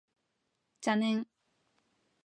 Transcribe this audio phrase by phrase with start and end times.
[0.81, 1.27] 邪念